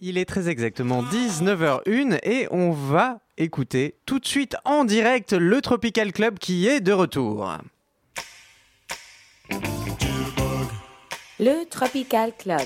[0.00, 5.60] Il est très exactement 19h01 et on va écouter tout de suite en direct le
[5.60, 7.52] Tropical Club qui est de retour.
[11.40, 12.60] Le Tropical Club.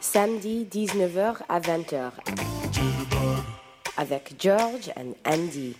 [0.00, 2.10] Samedi 19h à 20h.
[3.96, 5.76] Avec George and Andy.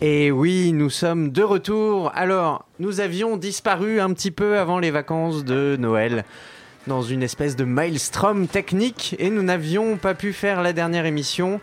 [0.00, 2.10] Et oui, nous sommes de retour.
[2.16, 6.24] Alors, nous avions disparu un petit peu avant les vacances de Noël
[6.86, 11.60] dans une espèce de maelstrom technique et nous n'avions pas pu faire la dernière émission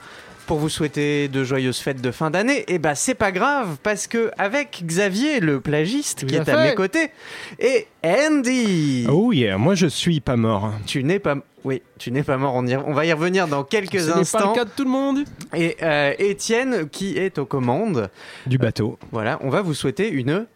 [0.47, 2.65] pour vous souhaiter de joyeuses fêtes de fin d'année.
[2.67, 6.73] Et bah c'est pas grave parce que avec Xavier le plagiste qui est à mes
[6.75, 7.11] côtés
[7.59, 10.73] et Andy, Oh yeah, moi je suis pas mort.
[10.85, 13.63] tu n'es pas oui, tu n'es pas mort, on, y- on va y revenir dans
[13.63, 14.49] quelques Ce n'est pas instants.
[14.49, 15.19] le cas de tout le monde.
[15.55, 18.09] Et euh, Étienne qui est aux commandes.
[18.47, 18.97] Du bateau.
[19.11, 20.47] Voilà, on va vous souhaiter une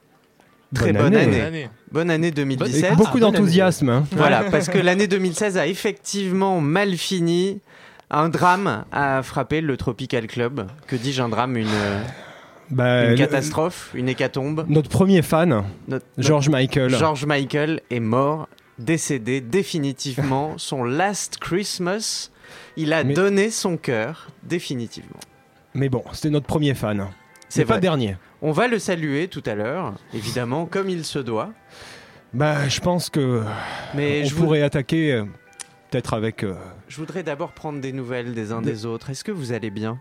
[0.73, 1.23] très Bonne bonne, année.
[1.25, 1.37] année.
[1.37, 1.69] Bonne année
[2.03, 2.83] 2017.
[2.83, 3.89] Avec beaucoup Ah, bonne d'enthousiasme.
[3.89, 4.05] hein.
[4.11, 7.61] Voilà, parce que l'année 2016 a effectivement mal fini.
[8.11, 10.67] Un drame a frappé le Tropical Club.
[10.87, 11.67] Que dis-je un drame Une,
[12.69, 16.89] Bah, une le- catastrophe Une hécatombe Notre premier fan, Notre- George Michael.
[16.91, 18.47] George Michael est mort,
[18.79, 20.53] décédé définitivement.
[20.57, 22.29] Son last Christmas,
[22.77, 25.19] il a Mais- donné son cœur définitivement.
[25.73, 27.07] Mais bon, c'était notre premier fan.
[27.49, 27.81] C'est pas vrai.
[27.81, 28.17] dernier.
[28.47, 31.49] On va le saluer tout à l'heure, évidemment, comme il se doit.
[32.31, 33.41] Bah, je pense que
[33.95, 35.23] Mais on je, pourrait attaquer euh,
[35.89, 36.43] peut-être avec.
[36.43, 36.53] euh,
[36.87, 39.09] je voudrais d'abord prendre des nouvelles des uns des autres.
[39.09, 39.97] Est-ce que vous allez bien?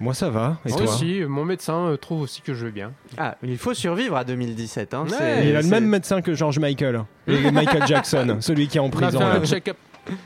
[0.00, 0.56] Moi, ça va.
[0.64, 0.86] Et Moi toi?
[0.90, 2.92] aussi, mon médecin euh, trouve aussi que je vais bien.
[3.18, 4.94] Ah, il faut survivre à 2017.
[4.94, 5.04] Hein.
[5.10, 5.46] Ouais.
[5.50, 7.02] il a le même médecin que George Michael.
[7.26, 9.20] Et Michael Jackson, celui qui est en prison.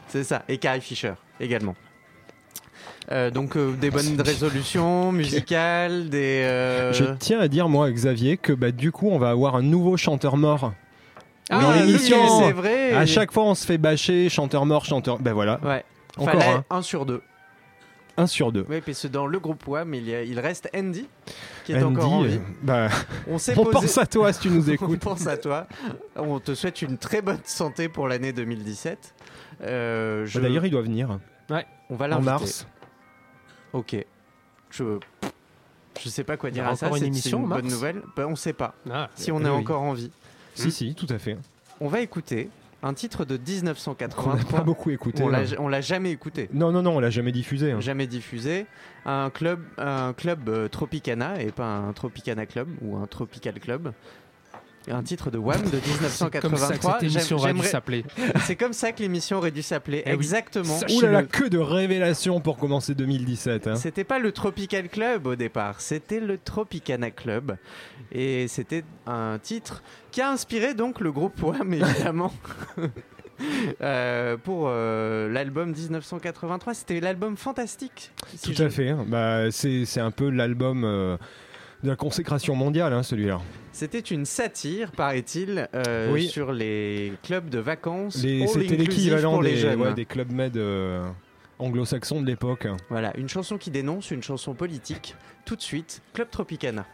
[0.06, 1.75] C'est ça, et Carrie Fisher également.
[3.12, 6.42] Euh, donc euh, des bonnes résolutions musicales, des...
[6.44, 9.62] euh, Je tiens à dire, moi, Xavier, que bah, du coup, on va avoir un
[9.62, 10.72] nouveau chanteur mort.
[11.50, 12.41] Ah, Dans oui, l'émission.
[12.41, 15.19] c'est vrai À chaque fois, on se fait bâcher, chanteur mort, chanteur.
[15.19, 15.84] Ben voilà, Ouais,
[16.16, 16.64] encore fallait un.
[16.70, 17.20] un sur deux.
[18.16, 18.64] Un sur deux.
[18.69, 21.08] Oui, parce que dans le groupe WAM, il, y a- il reste Andy,
[21.64, 22.41] qui est Andy, encore en euh, vie.
[22.62, 22.88] bah,
[23.26, 23.70] On on posé...
[23.72, 25.00] pense à toi si tu nous On écoutes.
[25.00, 25.66] pense à toi.
[26.15, 29.15] On te souhaite une très bonne santé pour l'année 2017.
[29.62, 31.19] Euh, je- Bah, D'ailleurs, il doit venir
[31.93, 32.31] on va en l'inviter.
[32.31, 32.66] mars.
[33.72, 33.97] Ok.
[34.70, 34.98] Je...
[36.03, 36.86] Je sais pas quoi dire à ça.
[36.86, 38.03] encore une c'est- émission une bonne nouvelle.
[38.16, 39.50] Bah, on sait pas Ah, si on est oui.
[39.50, 40.10] encore en vie.
[40.54, 41.36] Si, si, tout à fait.
[41.81, 42.48] On va écouter
[42.82, 44.36] un titre de On n'a 1983.
[44.50, 45.22] pas beaucoup écouté.
[45.22, 45.44] On l'a, hein.
[45.58, 47.72] on l'a jamais écouté, Non, non, non, on l'a jamais diffusé.
[47.72, 47.81] hein.
[47.81, 48.66] jamais diffusé.
[49.04, 53.92] Un club, un club euh, Tropicana et pas un Tropicana Club ou un Tropical Club.
[54.89, 56.93] Un titre de Wham de C'est comme ça que 1983.
[56.95, 58.05] cette émission J'aime- aurait dû j'aimerais- s'appeler.
[58.47, 60.03] C'est comme ça que l'émission aurait dû s'appeler.
[60.07, 60.15] Eh oui.
[60.15, 60.79] Exactement.
[60.79, 63.67] Sachez- Ouh là là, le- que de révélations pour commencer 2017.
[63.67, 63.77] hein.
[63.77, 67.57] C'était pas le Tropical Club au départ, c'était le Tropicana Club.
[68.11, 72.33] Et c'était un titre qui a inspiré donc le groupe Wham, évidemment.
[73.81, 78.11] Euh, pour euh, l'album 1983, c'était l'album fantastique.
[78.37, 78.91] si Tout je- à fait.
[78.91, 79.07] hein.
[79.09, 81.17] Bah, c'est c'est un peu l'album euh,
[81.83, 83.41] de la consécration mondiale, hein, celui-là.
[83.73, 86.29] C'était une satire, paraît-il, euh, Oui.
[86.29, 88.17] sur les clubs de vacances.
[88.17, 89.81] C'était l'équivalent des, jeunes.
[89.81, 91.09] ouais, des clubs med euh,
[91.59, 92.67] anglo-saxons de l'époque.
[92.89, 95.15] Voilà, une chanson qui dénonce, une chanson politique.
[95.45, 96.87] Tout de suite, Club Tropicana.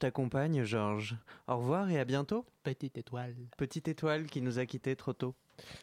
[0.00, 1.16] Les anges t'accompagnent, Georges.
[1.46, 2.44] Au revoir et à bientôt.
[2.62, 3.34] Petite étoile.
[3.56, 5.34] Petite étoile qui nous a quittés trop tôt.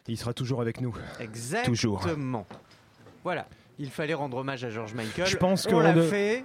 [0.08, 0.94] Il sera toujours avec nous.
[1.20, 1.64] Exactement.
[1.74, 2.06] Toujours.
[3.24, 3.46] Voilà.
[3.78, 5.26] Il fallait rendre hommage à George Michael.
[5.26, 6.42] Je pense on qu'on l'a de- fait.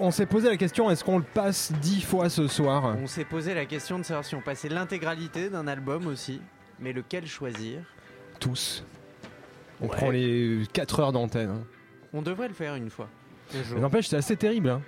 [0.00, 2.94] On s'est posé la question est-ce qu'on le passe dix fois ce soir?
[2.98, 6.40] On s'est posé la question de savoir si on passait l'intégralité d'un album aussi,
[6.78, 7.80] mais lequel choisir?
[8.38, 8.84] Tous.
[9.80, 9.96] On Ouais.
[9.96, 11.50] prend les 4 heures d'antenne.
[11.50, 11.64] hein.
[12.12, 13.08] On devrait le faire une fois.
[13.54, 14.68] Mais N'empêche, c'est assez terrible.
[14.68, 14.82] hein.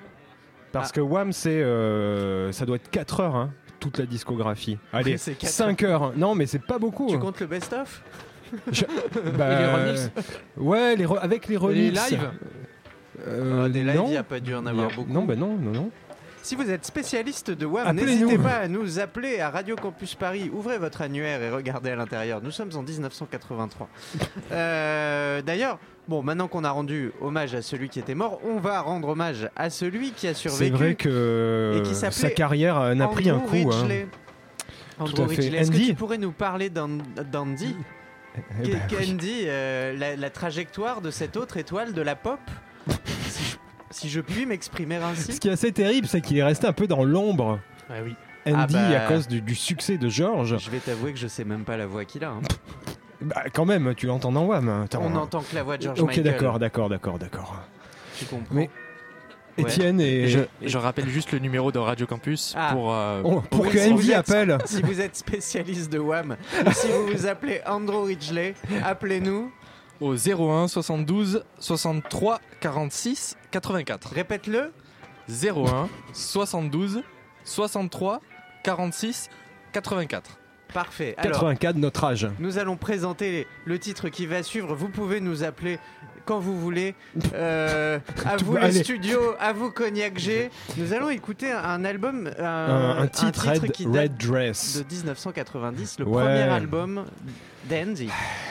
[0.72, 0.94] Parce Ah.
[0.96, 1.62] que Wham, c'est.
[1.62, 3.50] euh, ça doit être 4 heures, hein,
[3.80, 4.78] toute la discographie.
[4.92, 6.12] Allez, c'est quatre 5 heures.
[6.16, 7.08] Non, mais c'est pas beaucoup.
[7.08, 7.18] Tu hein.
[7.18, 8.02] comptes le best-of?
[9.38, 10.10] Bah, les remixes
[10.56, 12.10] Ouais, les re- avec les Les remixes.
[12.10, 12.30] lives
[13.28, 14.06] Euh, Ah, Des lives, non.
[14.06, 15.12] il n'y a pas dû en avoir a- beaucoup.
[15.12, 15.90] Non, bah non, non, non.
[16.42, 20.50] Si vous êtes spécialiste de WAM, n'hésitez pas à nous appeler à Radio Campus Paris.
[20.52, 22.40] Ouvrez votre annuaire et regardez à l'intérieur.
[22.42, 23.88] Nous sommes en 1983.
[24.50, 25.78] Euh, D'ailleurs,
[26.10, 29.48] bon, maintenant qu'on a rendu hommage à celui qui était mort, on va rendre hommage
[29.56, 30.76] à celui qui a C'est survécu.
[30.76, 33.70] vrai que Et qui sa carrière euh, n'a pris un coup.
[33.72, 33.88] hein.
[34.98, 35.24] Andrew.
[35.26, 35.56] Ridgeley.
[35.58, 36.98] Est-ce que tu pourrais nous parler d'An-
[37.32, 37.74] d'Andy
[38.60, 38.80] Eh Qu- ben.
[39.06, 42.38] Candy, euh, la, la trajectoire de cette autre étoile de la pop
[43.28, 43.56] si, je,
[43.90, 45.32] si je puis m'exprimer ainsi.
[45.32, 47.60] Ce qui est assez terrible, c'est qu'il est resté un peu dans l'ombre.
[47.88, 48.14] Ah oui.
[48.46, 49.04] Andy, Ah bah.
[49.04, 50.56] à cause du, du succès de George.
[50.58, 52.30] Je vais t'avouer que je sais même pas la voix qu'il a.
[52.30, 52.40] hein.
[53.22, 54.68] Bah, quand même, tu l'entends dans Wham.
[54.68, 54.82] hein.
[54.84, 55.02] Attends.
[55.02, 56.24] On n'entend que la voix de George Ok, Michael.
[56.24, 57.56] d'accord, d'accord, d'accord, d'accord.
[58.18, 58.70] Tu comprends Mais-
[59.58, 59.64] Ouais.
[59.64, 60.28] Étienne et.
[60.28, 62.70] Je, je rappelle juste le numéro de Radio Campus Ah.
[62.72, 62.94] pour.
[62.94, 64.58] euh, Oh, pour Oui, que si vous Andy êtes- appelle.
[64.64, 66.36] Si vous êtes spécialiste de Wham,
[66.66, 69.52] ou si vous vous appelez Andrew Ridgeley, appelez-nous.
[70.00, 74.12] au 01 72 63 46 84.
[74.14, 74.72] Répète-le.
[75.28, 77.02] 01 72
[77.44, 78.20] 63
[78.62, 79.28] 46
[79.72, 80.38] 84.
[80.72, 81.14] Parfait.
[81.18, 82.28] Alors, 84, notre âge.
[82.38, 84.74] nous allons présenter le titre qui va suivre.
[84.74, 85.78] Vous pouvez nous appeler
[86.26, 86.94] quand vous voulez.
[87.34, 88.84] Euh, à vous les aller.
[88.84, 90.50] studios, à vous Cognac G.
[90.76, 94.78] Nous allons écouter un album, un, un, un titre, Red, qui Red date Dress.
[94.88, 96.22] de 1990, le Ouais.
[96.22, 97.04] premier album
[97.68, 98.08] d'Andy.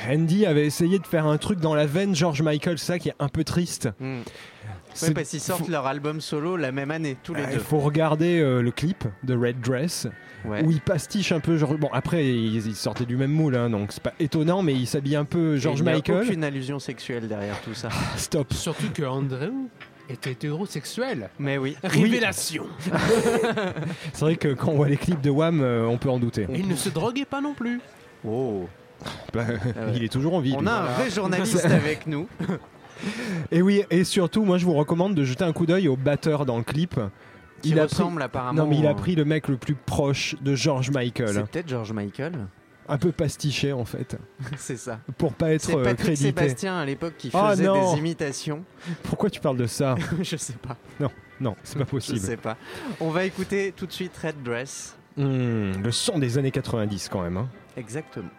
[0.10, 3.16] Andy avait essayé de faire un truc dans la veine George Michael, ça qui est
[3.20, 3.90] un peu triste.
[4.02, 4.18] Ouais,
[4.94, 7.54] C'est- parce qu'ils sortent faut- leur album solo la même année, tous les Ah, deux.
[7.54, 10.08] Il faut regarder euh, le clip de Red Dress
[10.46, 10.64] Ouais.
[10.64, 11.58] où il pastiche un peu.
[11.58, 14.74] Genre, bon, après, ils, ils sortaient du même moule, hein, donc c'est pas étonnant, mais
[14.74, 16.24] il s'habille un peu George Et il n'y a Michael.
[16.28, 17.90] aucune allusion sexuelle derrière tout ça.
[18.16, 18.54] Stop.
[18.54, 19.52] Surtout que Andrew
[20.10, 21.30] était hétérosexuel.
[21.40, 21.76] Mais oui.
[21.84, 22.66] Révélation.
[24.14, 26.48] C'est vrai que quand on voit les clips de Wham, euh, on peut en douter.
[26.54, 27.80] Et il ne se droguait pas non plus.
[28.26, 28.68] Oh.
[29.34, 29.58] Bah, ouais.
[29.96, 30.54] Il est toujours en vie.
[30.58, 30.68] On lui.
[30.68, 32.28] a un vrai journaliste avec nous.
[33.52, 36.46] Et oui, et surtout, moi je vous recommande de jeter un coup d'œil au batteur
[36.46, 37.00] dans le clip.
[37.62, 38.64] Qui Il a pris- apparemment.
[38.64, 41.34] Non, mais il a pris le mec le plus proche de George Michael.
[41.34, 42.48] C'est peut-être George Michael.
[42.92, 44.18] Un peu pastiché en fait,
[44.58, 45.00] C'est ça.
[45.20, 46.28] pour pas être C'est euh, Patrick crédité.
[46.42, 47.94] Sébastien à l'époque qui Oh faisait non.
[47.94, 48.64] des imitations.
[49.04, 50.76] Pourquoi tu parles de ça je sais pas.
[51.40, 52.20] Non, c'est pas Je possible.
[52.20, 52.58] sais pas.
[53.00, 54.98] On va écouter tout de suite Red Dress.
[55.18, 57.38] Hmm, le son des années 90 quand même.
[57.38, 57.48] hein.
[57.78, 58.30] Exactement.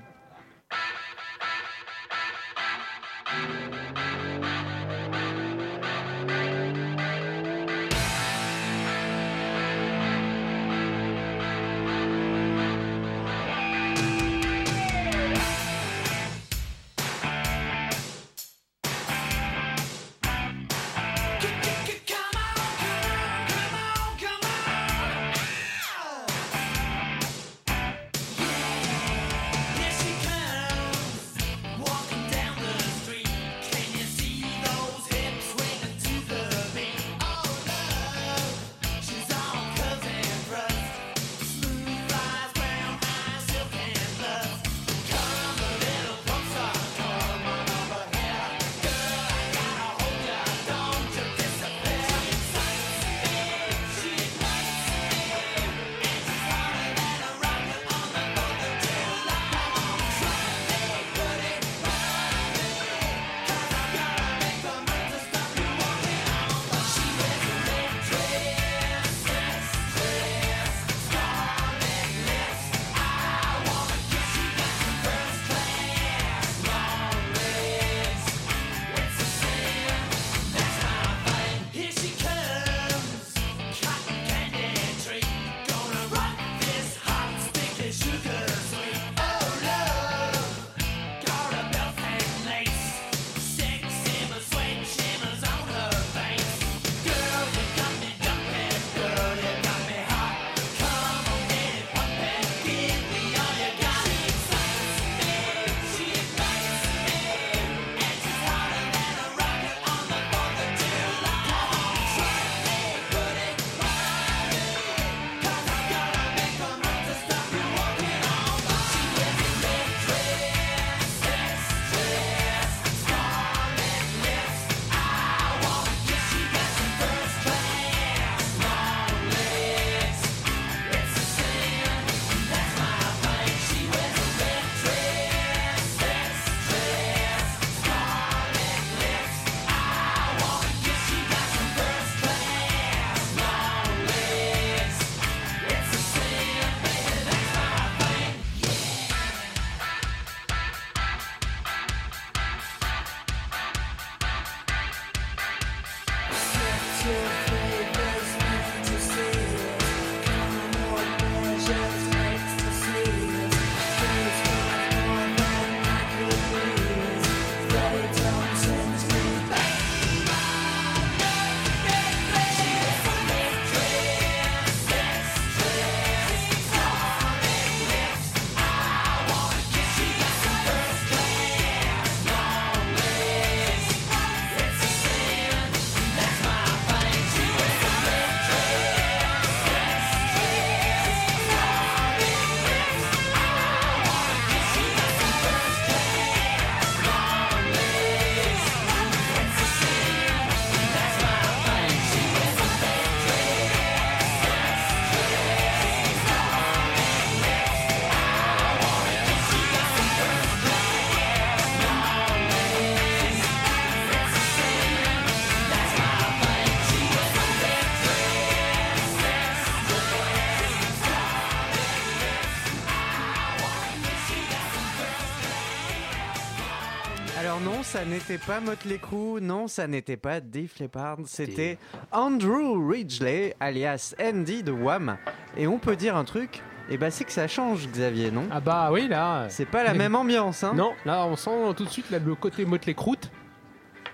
[227.90, 231.76] Ça n'était pas Motley Crue, non, ça n'était pas Def Leppard, c'était
[232.12, 235.16] Andrew Ridgeley, alias Andy de Wham.
[235.56, 238.44] Et on peut dire un truc, et bah c'est que ça change, Xavier, non?
[238.52, 239.46] Ah bah oui, là.
[239.48, 240.72] C'est pas la même ambiance, hein?
[240.76, 243.28] Non, là on sent tout de suite là, le côté motelé croûte.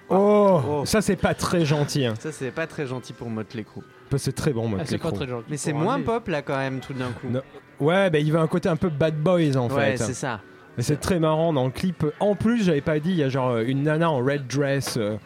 [0.08, 0.82] Oh, Oh.
[0.86, 2.06] ça c'est pas très gentil.
[2.06, 2.14] Hein.
[2.18, 3.82] Ça, c'est pas très gentil pour Motley Crue.
[4.10, 4.78] Que C'est très bon, moi.
[4.80, 5.46] Ah, c'est pas très gentil.
[5.50, 7.26] Mais c'est moins pop là quand même, tout d'un coup.
[7.28, 7.42] Non.
[7.80, 9.96] Ouais, bah il veut un côté un peu bad boys en ouais, fait.
[9.98, 10.40] c'est ça.
[10.78, 12.04] C'est très marrant dans le clip.
[12.20, 14.96] En plus, j'avais pas dit, il y a genre euh, une nana en red dress.
[14.98, 15.16] euh,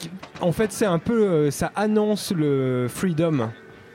[0.00, 1.22] qui- En fait, c'est un peu.
[1.26, 3.50] euh, ça annonce le freedom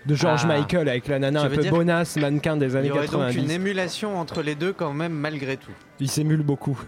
[0.06, 0.48] de George Ah.
[0.48, 3.22] Michael avec la nana un peu dire bonasse, mannequin des Il années y aurait donc
[3.28, 3.44] 90.
[3.44, 5.72] une émulation entre les deux quand même, malgré tout.
[6.00, 6.80] Il s'émule beaucoup.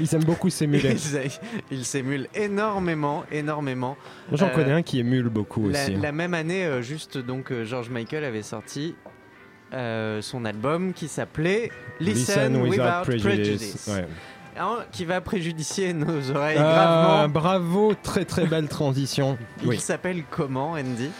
[0.00, 0.92] Ils aiment beaucoup s'émuler.
[0.92, 1.30] Ils
[1.78, 3.96] ils s'émulent énormément, énormément.
[4.30, 5.94] Moi, j'en Euh, connais un qui émule beaucoup La, aussi.
[5.96, 8.94] la même année, euh, juste donc, euh, George Michael avait sorti
[9.72, 14.06] euh, son album qui s'appelait Listen, Without, Prejudice, Ouais.
[14.58, 17.28] Hein, qui va préjudicier nos oreilles Ah, gravement.
[17.28, 19.38] bravo, très très belle transition.
[19.62, 19.78] Il Oui.
[19.78, 21.10] s'appelle comment, Andy?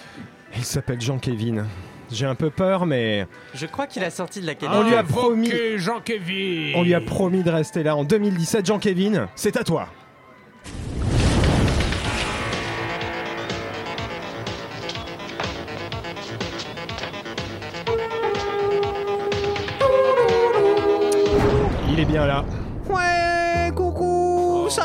[0.57, 1.65] Il s'appelle Jean-Kévin.
[2.11, 4.85] J'ai un peu peur, mais Je crois qu'il a sorti de la On qualité.
[4.91, 8.67] lui a promis- Invoquez Jean-Kevin on lui a promis de rester là en 2017.
[8.67, 9.89] Jean-Kévin, c'est à toi.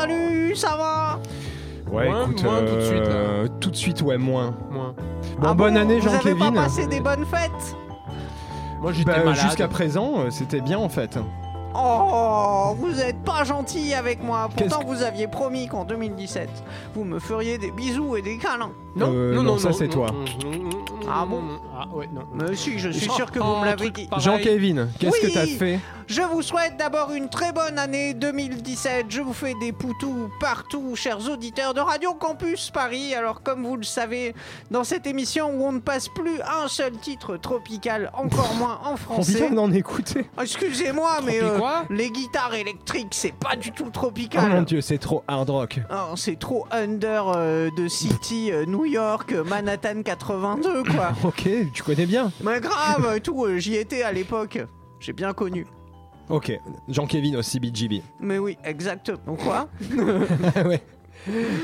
[0.08, 1.20] Salut, ça va
[1.90, 4.54] Ouais, Moins- écoute, moins tout de suite, euh, tout de suite, ouais, moins.
[4.70, 4.94] Moi,
[5.40, 6.52] Bon, Ah bonne bon, année, Vous avez Jean-Kévin.
[6.52, 7.76] pas passé des bonnes fêtes
[8.82, 9.36] Moi j'étais Bah, malade.
[9.36, 11.18] Jusqu'à présent, euh, c'était bien en fait.
[11.74, 14.48] Oh, vous êtes pas gentil avec moi.
[14.56, 16.48] Qu'est-ce Pourtant, vous aviez promis qu'en 2017,
[16.94, 18.72] vous me feriez des bisous et des câlins.
[18.96, 20.08] Non, Euh, non, non, non, ça, c'est toi.
[21.10, 21.40] Ah bon
[21.78, 22.22] Ah ouais, non.
[22.34, 24.08] Mais si, je suis Oh, sûr que vous oh, me l'avez dit.
[24.18, 25.32] Jean-Kévin, qu'est-ce que Oui.
[25.32, 29.06] t'as fait Je vous souhaite d'abord une très bonne année 2017.
[29.10, 33.14] Je vous fais des poutous partout, chers auditeurs de Radio Campus Paris.
[33.14, 34.34] Alors, comme vous le savez,
[34.70, 38.92] dans cette émission où on ne passe plus un seul titre tropical, encore moins en
[38.94, 39.32] On français.
[39.34, 40.30] vient d'en écouter.
[40.38, 41.58] Ah, Excusez-moi, mais euh,
[41.90, 44.48] les guitares électriques, c'est pas du tout Oh tropical.
[44.48, 45.78] mon dieu, c'est trop hard rock.
[45.90, 51.12] Oh, c'est trop under euh, de City, euh, New York, euh, Manhattan 82, quoi.
[51.24, 52.32] Ok, tu connais bien.
[52.42, 54.58] Mais grave, tout, j'y étais à l'époque.
[55.00, 55.66] J'ai bien connu.
[56.30, 56.52] Ok,
[56.88, 58.02] Jean-Kévin au CBGB.
[58.20, 59.36] Mais oui, exactement.
[59.36, 59.68] Quoi
[60.66, 60.82] ouais.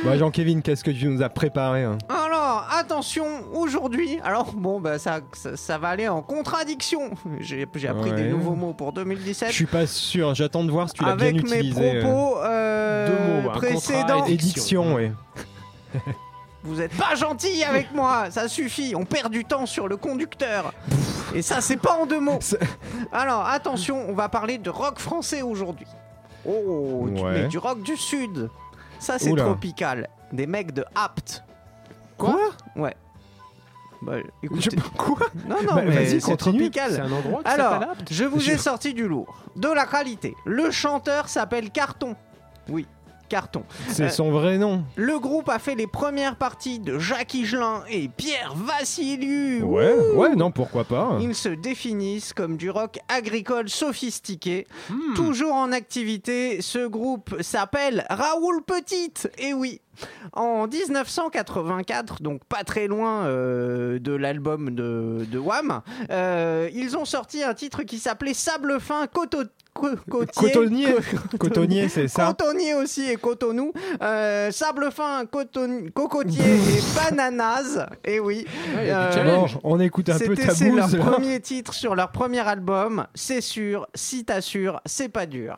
[0.05, 3.25] Bon, Jean-Kévin, qu'est-ce que tu nous as préparé hein Alors, attention,
[3.55, 7.11] aujourd'hui, alors bon, bah ça, ça, ça va aller en contradiction.
[7.41, 8.17] J'ai j'ai appris Ouais.
[8.17, 9.51] des nouveaux mots pour Je 2017.
[9.53, 11.97] suis pas sûr, j'attends de voir si tu l'as bien Avec mes utilisé.
[11.97, 12.01] euh.
[12.01, 14.27] propos euh, Deux mots, un précédents.
[14.27, 15.13] et Édiction, ouais.
[16.65, 18.95] Vous êtes pas gentil avec moi, ça suffit.
[18.97, 20.73] On perd du temps sur le conducteur.
[21.35, 22.39] Et ça, c'est pas en deux mots.
[23.13, 25.87] Alors, attention, on va parler de rock français aujourd'hui.
[26.49, 28.49] Oh, tu- du rock du sud.
[28.99, 29.45] Ça, c'est Oula.
[29.45, 30.09] tropical.
[30.33, 31.43] Des mecs de Apt.
[32.17, 32.39] Quoi?
[32.77, 32.95] Ouais.
[34.03, 34.77] Bah, Je- écoutez.
[34.97, 35.19] Quoi?
[35.47, 36.65] Non, non, Bah, mais vas-y, c'est continue.
[36.65, 37.01] C'est tropical.
[37.01, 39.35] un endroit qui Alors, s'appelle Apt je vous ai sorti du lourd.
[39.57, 40.35] De la qualité.
[40.47, 42.15] Le chanteur s'appelle Carton.
[42.69, 42.87] Oui,
[43.35, 43.65] Carton.
[43.89, 44.85] C'est Euh, son vrai nom.
[44.95, 49.67] Le groupe a fait les premières parties de Jacques Higelin et Pierre Vassiliou.
[49.67, 50.19] Ouais, Ouh.
[50.21, 51.19] ouais, non, pourquoi pas.
[51.21, 54.69] Ils se définissent comme du rock agricole sophistiqué.
[54.89, 55.15] Hmm.
[55.17, 59.29] Toujours en activité, ce groupe s'appelle Raoul Petite.
[59.39, 59.81] Et oui,
[60.33, 67.05] en 1984, donc pas très loin euh, de l'album de, de Wham, euh, ils ont
[67.05, 69.09] sorti un titre qui s'appelait Sable fin
[69.75, 70.27] côtier.
[70.53, 70.95] Cotonnier.
[71.31, 73.73] Co- Cotonnier, c'est ça Cotonnier aussi et cotonou.
[74.03, 77.87] Euh, sable fin, coton- cocotier et bananas.
[78.05, 78.47] Et oui.
[78.75, 80.99] Ouais, Euh, Bon, on écoute un peu c'est leur là.
[80.99, 83.07] premier titre sur leur premier album.
[83.15, 85.57] C'est sûr, si t'assures, c'est pas dur.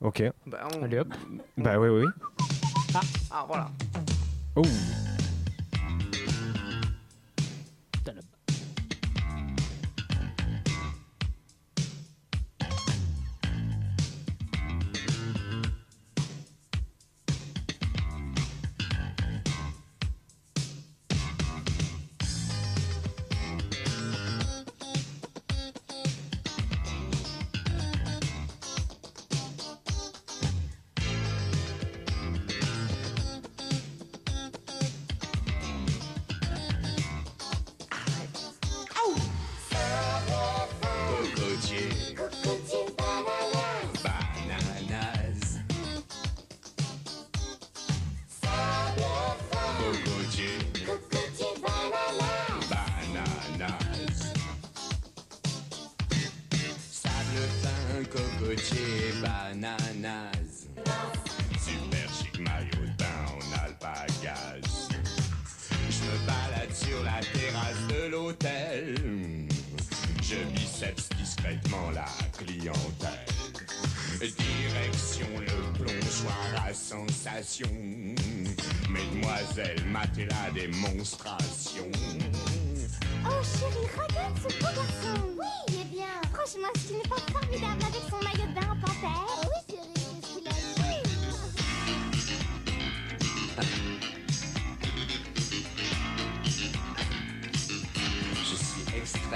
[0.00, 1.08] Ok, Bah, on- Allez hop.
[1.56, 2.04] bah oui, oui.
[2.04, 3.00] oui.
[3.30, 3.68] Ah voilà.
[4.54, 4.62] Oh.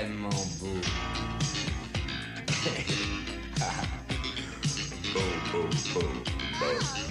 [0.01, 0.81] Extrêmement beau.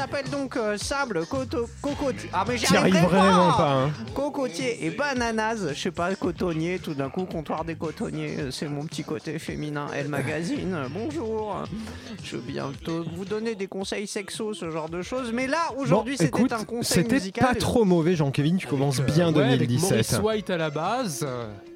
[0.00, 2.30] s'appelle donc euh, sable, coto, cocotier.
[2.32, 3.72] Ah mais j'y arrive arriverai vraiment pas.
[3.72, 3.90] hein.
[4.14, 8.68] Cocotier et bananas, je sais pas, cotonnier, tout d'un coup, comptoir des cotonniers, euh, c'est
[8.68, 9.86] mon petit côté féminin.
[9.94, 11.56] Elle Magazine, euh, bonjour.
[12.22, 15.32] Je veux bientôt vous donner des conseils sexos, ce genre de choses.
[15.32, 17.46] Mais là, aujourd'hui, Bon, c'était écoute, un conseil C'était musical.
[17.48, 18.56] pas trop mauvais, Jean-Kévin.
[18.56, 19.90] Tu commences bien Ouais, avec 2017.
[19.90, 21.26] Maurice White à la base.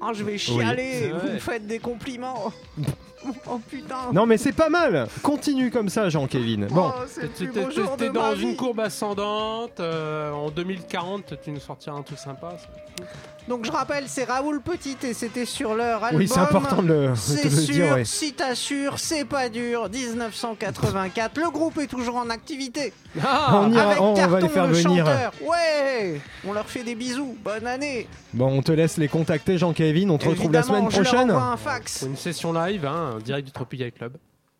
[0.01, 2.51] Ah, je vais chialer, vous me faites des compliments.
[3.49, 4.11] oh putain.
[4.13, 5.07] Non, mais c'est pas mal.
[5.21, 6.67] Continue comme ça, Jean-Kévin.
[6.69, 9.79] Bon, Oh, c'est le plus T'es dans une courbe ascendante.
[9.79, 12.51] euh, en 2040, tu nous sortiras un truc sympa.
[12.57, 13.05] ça.
[13.49, 16.21] Donc je rappelle, c'est Raoul Petit et c'était sur leur album.
[16.21, 17.93] oui, c'est important de le, de C'est sûr, dire.
[17.95, 18.05] ouais.
[18.05, 19.89] si t'assures, c'est pas dur.
[19.91, 22.93] 1984, le groupe est toujours en activité.
[23.21, 25.05] Ah, On ira- Avec on va Carton, les faire le venir.
[25.05, 25.31] chanteur.
[25.45, 27.35] Ouais, on leur fait des bisous.
[27.43, 28.07] Bonne année.
[28.33, 30.09] Bon, on te laisse les contacter, Jean-Kévin.
[30.09, 31.29] On te retrouve la semaine je leur prochaine.
[31.31, 32.03] envoie un fax.
[32.07, 34.17] Une session live, hein, direct du Tropical Club.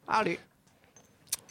[0.08, 0.40] Allez.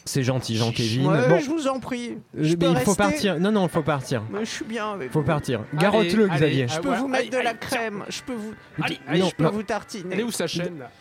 [0.05, 1.05] C'est gentil, Jean-Kévin.
[1.09, 2.09] Ouais, bon, je vous en prie.
[2.37, 3.39] euh, Je mais peux il faut partir.
[3.39, 4.21] Non, non, il faut partir.
[4.29, 5.25] Mais je suis bien avec Faut vous.
[5.25, 5.61] partir.
[5.75, 6.67] Garotte-le, Xavier.
[6.67, 8.03] Je peux vous mettre Allez, de la crème.
[8.09, 8.53] Je peux vous.
[8.81, 9.51] Allez, Allez, non, je peux non.
[9.51, 10.09] vous tartiner.
[10.11, 10.91] Elle est où sa chaîne là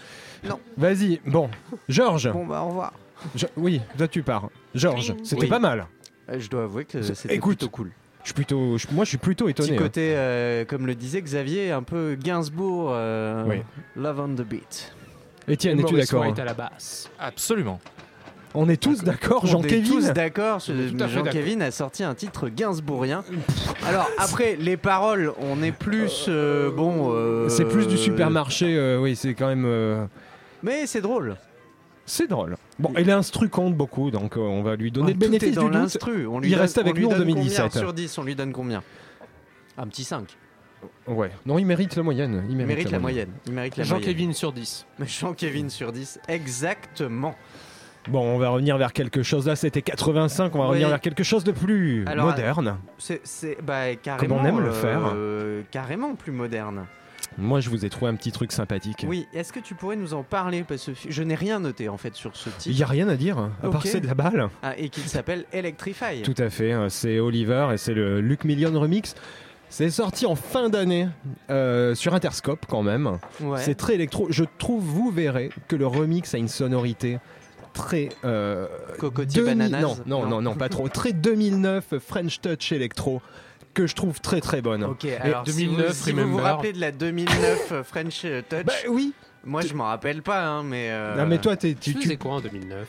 [0.77, 1.21] Vas-y.
[1.27, 1.49] Bon,
[1.89, 2.31] Georges.
[2.33, 2.93] Bon bah au revoir.
[3.35, 4.51] Je- Oui, toi tu pars.
[4.75, 5.49] Georges, c'était Oui.
[5.49, 5.87] pas mal.
[6.29, 7.91] Euh, Je dois avouer que c'était Écoute, plutôt cool.
[8.23, 9.71] Je suis plutôt, je- moi je suis plutôt étonné.
[9.71, 9.83] Petit hein.
[9.83, 13.63] côté, euh, comme le disait Xavier, un peu Gainsbourg, euh, Oui.
[13.97, 14.93] Love on the Beat.
[15.49, 17.11] Étienne, es-tu d'accord White à la basse.
[17.19, 17.81] Absolument.
[18.55, 20.61] On est tous d'accord, On est Jean-Kévin tous d'accord.
[20.61, 23.25] ce- On est à fait Jean-Kévin a sorti un titre gainsbourgien.
[23.87, 27.13] Alors après, les paroles, on est plus euh, bon.
[27.15, 29.65] euh, C'est plus du supermarché, euh, oui, c'est quand même.
[29.65, 30.05] euh,
[30.63, 31.37] Mais c'est drôle.
[32.05, 32.57] C'est drôle.
[32.79, 35.29] Bon, et l'instru compte beaucoup, donc euh, on va lui donner Oh, le tout est
[35.39, 35.99] bénéfice dans du doute.
[36.29, 37.63] On lui Il donne- reste avec on lui nous en donne 2017.
[37.69, 38.83] Combien sur 10, on lui donne combien?
[39.79, 40.27] Un petit 5.
[41.07, 41.31] Ouais.
[41.47, 42.43] Non, il mérite la moyenne.
[42.47, 43.29] Il Il mérite, mérite la moyenne.
[43.47, 44.01] Il mérite la moyenne.
[44.05, 44.87] Jean-Kevin sur 10.
[45.01, 46.21] Jean-Kévin sur 10.
[46.29, 47.35] Exactement.
[48.09, 49.47] Bon, on va revenir vers quelque chose.
[49.47, 50.55] Là, c'était 85.
[50.55, 50.69] On va Oui.
[50.71, 52.79] revenir vers quelque chose de plus Alors, moderne.
[52.99, 54.37] C'est, c'est bah, carrément.
[54.41, 55.71] on aime le euh, faire.
[55.71, 56.87] carrément plus moderne.
[57.39, 59.07] Moi, je vous ai trouvé un petit truc sympathique.
[59.09, 60.65] Oui, est-ce que tu pourrais nous en parler?
[60.65, 62.77] Parce que je n'ai rien noté en fait sur ce Il titre.
[62.77, 63.87] n'y a rien à dire, à part Ok.
[63.87, 64.51] c'est de la balle.
[64.63, 66.21] Ah, et qu'il s'appelle Electrify.
[66.23, 69.15] Tout à fait, euh, c'est Oliver et c'est le Luke Million remix.
[69.75, 71.09] C'est sorti en fin d'année
[71.49, 73.19] euh, sur Interscope quand même.
[73.41, 73.59] Ouais.
[73.59, 74.27] C'est très électro.
[74.29, 77.19] Je trouve, vous verrez, que le remix a une sonorité
[77.73, 78.11] très.
[78.27, 78.67] euh,
[78.99, 79.81] Cocotier 2000 bananas.
[79.81, 80.91] Non, non, non, non, pas trop.
[80.91, 83.23] Très 2009 French Touch électro
[83.73, 84.85] que je trouve très très bonne.
[84.85, 88.65] Ok, alors 2009, si, vous, si vous vous rappelez de la 2009 euh, French Touch,
[88.67, 89.15] Bah oui.
[89.43, 90.89] moi je m'en rappelle pas, hein, mais.
[90.91, 92.85] euh, Non mais toi, t'es- Tu tu, faisais quoi en 2009 bon.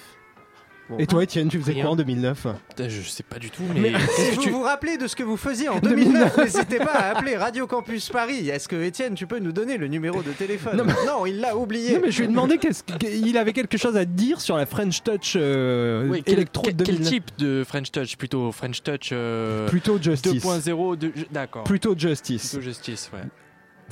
[0.99, 1.83] Et toi, Étienne, tu faisais Rien.
[1.83, 3.93] quoi en 2009 Putain, Je sais pas du tout, Mais mais.
[4.41, 7.35] si vous vous rappelez de ce que vous faisiez en 2009, n'hésitez pas à appeler
[7.37, 8.49] Radio Campus Paris.
[8.49, 11.93] Est-ce que Étienne, tu peux nous donner le numéro de téléphone Non, il l'a oublié.
[11.95, 14.65] Non mais je lui ai demandé qu'est-ce qu'il avait quelque chose à dire sur la
[14.65, 17.13] French Touch euh, Oui, quel, électro quel- de quel 2009.
[17.13, 18.17] type de French Touch?
[18.17, 20.43] Plutôt French Touch euh, Plutôt Justice.
[20.43, 21.11] 2.0 de...
[21.31, 21.63] D'accord.
[21.63, 22.49] Plutôt Justice.
[22.49, 23.21] Plutôt Justice, ouais.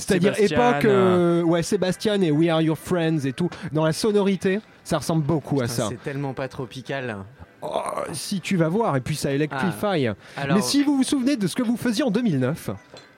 [0.02, 3.50] C'est-à-dire époque, euh, ouais, Sébastien et We Are Your Friends et tout.
[3.72, 5.88] Dans la sonorité, ça ressemble beaucoup à ça.
[5.90, 7.18] C'est tellement pas tropical.
[7.62, 10.08] Oh, si tu vas voir, et puis ça Electrify.
[10.36, 12.72] Alors, Mais si vous vous souvenez de ce que vous faisiez en 2009,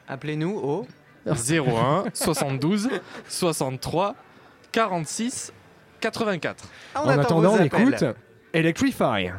[0.07, 0.87] appelez-nous au.
[1.25, 2.89] 01 72
[3.29, 4.15] 63
[4.73, 5.53] 46
[6.01, 6.65] 84.
[6.95, 8.03] On en attend attendant, on écoute
[8.53, 9.31] Electrify.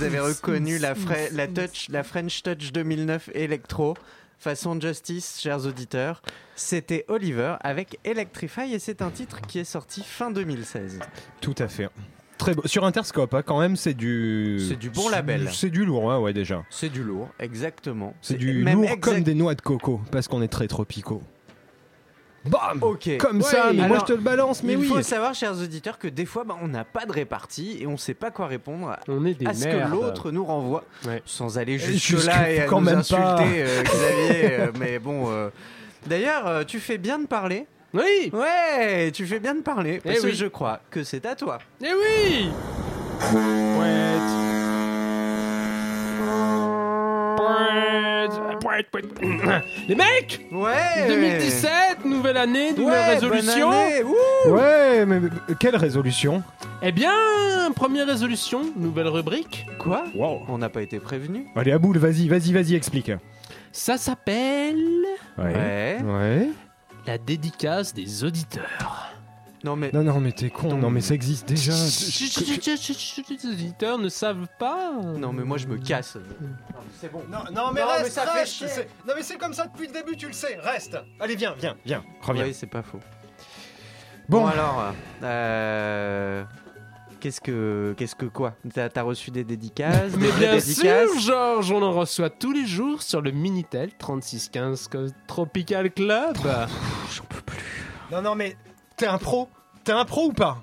[0.00, 3.94] Vous avez reconnu la, fra- la, touch, la French Touch 2009 Electro.
[4.38, 6.22] Façon Justice, chers auditeurs.
[6.56, 10.98] C'était Oliver avec Electrify et c'est un titre qui est sorti fin 2016.
[11.42, 11.90] Tout à fait.
[12.38, 12.62] Très beau.
[12.64, 14.58] Sur Interscope, hein, quand même, c'est du.
[14.66, 15.50] C'est du bon label.
[15.52, 16.64] C'est du lourd, hein, ouais, déjà.
[16.70, 18.14] C'est du lourd, exactement.
[18.22, 21.22] C'est du même lourd exact- comme des noix de coco, parce qu'on est très tropicaux.
[22.46, 23.16] Bam Ok.
[23.18, 24.86] Comme Ouais, ça, mais moi alors, je te le balance, mais il oui.
[24.88, 27.92] faut savoir, chers auditeurs, que des fois, bah, on n'a pas de répartie et on
[27.92, 31.22] ne sait pas quoi répondre On est des à ce que l'autre nous renvoie, Ouais.
[31.26, 33.22] sans aller jusque- jusque-là et à quand nous même insulter,
[33.62, 34.50] euh, Xavier.
[34.60, 35.24] euh, mais bon.
[35.28, 35.50] euh,
[36.06, 37.66] D'ailleurs, euh, tu fais bien de parler.
[37.92, 40.34] Oui Ouais, tu fais bien de parler parce Eh que oui.
[40.34, 41.58] je crois que c'est à toi.
[41.84, 42.48] Eh oui
[43.20, 44.39] Poète.
[49.88, 51.06] Les mecs Ouais.
[51.08, 53.68] 2017, nouvelle année, nouvelle Ouais, résolution.
[53.70, 54.52] bonne année, wouh.
[54.54, 55.20] Ouais, mais
[55.58, 56.42] quelle résolution?
[56.82, 57.12] Eh bien,
[57.74, 59.66] première résolution, nouvelle rubrique.
[59.78, 60.04] Quoi?
[60.14, 60.42] Wow.
[60.48, 61.46] On n'a pas été prévenu.
[61.56, 63.12] Allez, à boule, vas-y, vas-y, vas-y, explique.
[63.72, 64.76] Ça s'appelle
[65.38, 65.98] Ouais.
[66.02, 66.48] Ouais.
[67.06, 69.09] la dédicace des auditeurs.
[69.62, 71.72] Non mais Non, non, mais t'es con, non, mais ça existe déjà.
[71.72, 74.92] Chut, chut, chut, chut, chut, chut, Les auditeurs ne savent pas.
[75.18, 76.16] non mais moi je me casse.
[76.98, 77.22] C'est bon.
[77.30, 78.66] Non, non, mais reste, ça fait chier.
[79.06, 80.56] Non, mais c'est comme ça depuis le début, tu le sais.
[80.62, 80.96] Reste.
[81.20, 82.02] Allez, viens, viens, viens.
[82.22, 82.44] Reviens.
[82.44, 83.00] Oui, c'est pas faux.
[84.28, 84.40] Bon.
[84.42, 84.94] Bon, alors,
[85.24, 86.44] euh,
[87.20, 88.54] qu'est-ce que, qu'est-ce que quoi?
[88.72, 91.10] T'as t'as reçu des dédicaces Mais des bien dédicaces?
[91.10, 96.36] Sûr, Georges, on en reçoit tous les jours sur le Minitel 3615 Co- Tropical Club.
[98.12, 98.56] Non, non, mais
[99.00, 99.48] t'es un pro?
[99.82, 100.62] T'es un pro ou pas?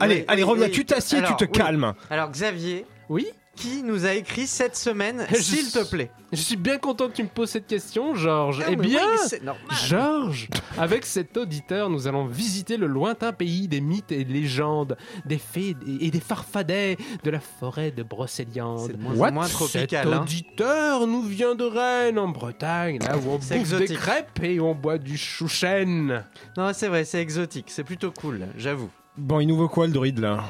[0.00, 0.66] Allez, Oui, allez, reviens.
[0.66, 0.72] oui.
[0.72, 1.50] Tu t'assieds, tu Alors, te oui.
[1.52, 1.94] calmes.
[2.10, 6.78] Alors Xavier, Oui qui nous a écrit cette semaine, s'il te plaît Je suis bien
[6.78, 8.62] content que tu me poses cette question, Georges.
[8.68, 9.42] Eh bien, oui, c'est.
[9.86, 15.38] Georges, avec cet auditeur, nous allons visiter le lointain pays des mythes et légendes, des
[15.38, 18.92] fées et des farfadets de la forêt de C'est Brocéliande.
[18.92, 20.04] de moins tropical.
[20.04, 20.22] Cet hein.
[20.22, 23.96] auditeur nous vient de Rennes, en Bretagne, là où on bouffe C'est des exotique.
[23.96, 26.24] crêpes et on boit du chouchen.
[26.56, 28.90] Non, c'est vrai, c'est exotique, c'est plutôt cool, j'avoue.
[29.16, 30.44] Bon, il nous vaut quoi le druide là?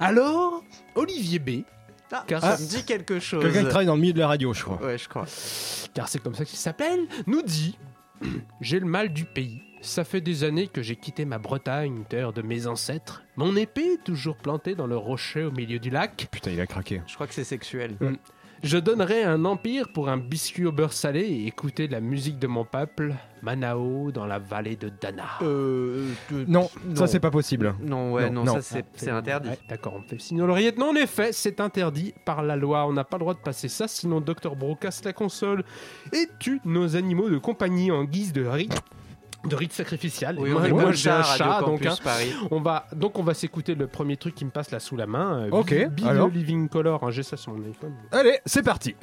[0.00, 0.62] Alors,
[0.94, 1.50] Olivier B,
[2.12, 3.42] Ah, Car ça me dit quelque chose.
[3.42, 4.82] Quelqu'un qui travaille dans le milieu de la radio, je crois.
[4.82, 5.26] Ouais, je crois.
[5.94, 7.78] car c'est comme ça qu'il s'appelle, nous dit
[8.60, 9.62] J'ai le mal du pays.
[9.80, 13.22] Ça fait des années que j'ai quitté ma Bretagne, terre de mes ancêtres.
[13.36, 16.26] Mon épée est toujours plantée dans le rocher au milieu du lac.
[16.32, 17.00] Putain, il a craqué.
[17.06, 17.96] Je crois que c'est sexuel.
[18.64, 22.48] Je donnerais un empire pour un biscuit au beurre salé et écouter la musique de
[22.48, 25.24] mon peuple, Manao, dans la vallée de Dana.
[25.42, 26.96] Euh, euh, Non, non.
[26.96, 27.74] ça c'est pas possible.
[27.80, 28.54] Non, ouais, Non, non, non.
[28.54, 29.50] ça c'est c'est interdit.
[29.50, 30.76] Ouais, D'accord, on fait signe l'oreillette.
[30.76, 32.84] Non, en effet, c'est interdit par la loi.
[32.88, 34.56] On n'a pas le droit de passer ça, sinon Dr.
[34.56, 35.62] Bro casse la console
[36.12, 38.82] et tue nos animaux de compagnie en guise de rite,
[39.44, 40.36] de rite sacrificiel.
[40.38, 41.94] Oui, moi, j'ai un chat, donc hein,
[42.50, 45.06] on va donc on va s'écouter le premier truc qui me passe là sous la
[45.06, 45.44] main.
[45.46, 45.72] euh, Ok,
[46.06, 47.94] alors Living Color, hein, j'ai ça sur mon iPhone.
[48.12, 48.94] Allez, c'est parti.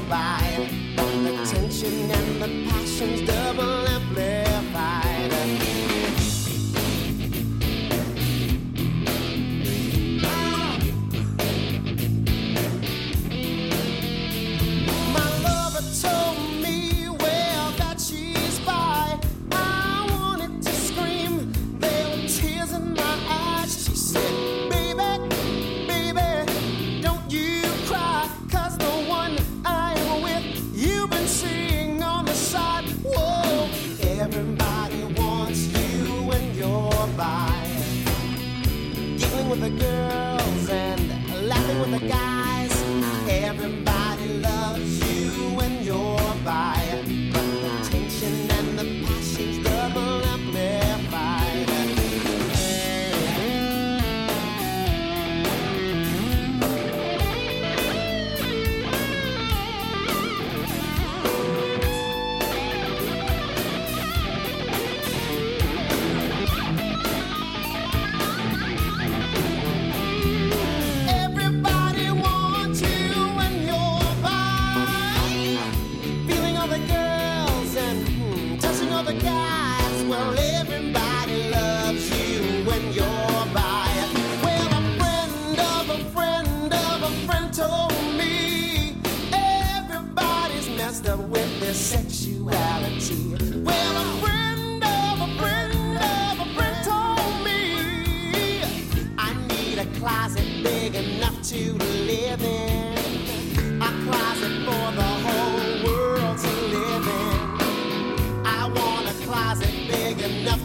[0.00, 0.68] By.
[0.96, 4.07] The tension and the passion's double amplified.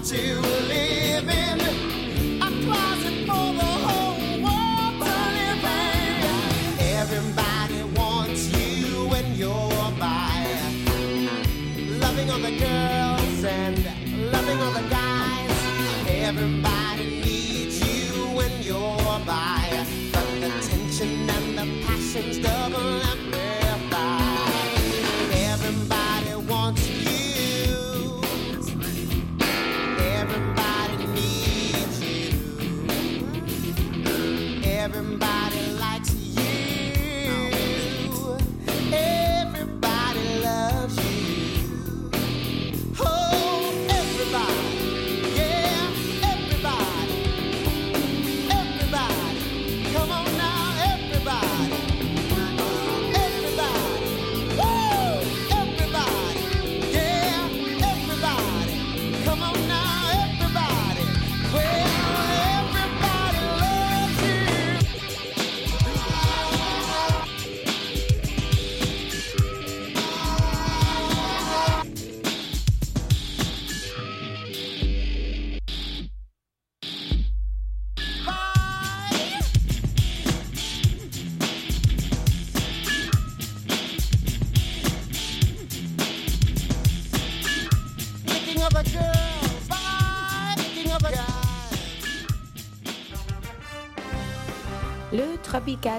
[0.02, 0.83] Big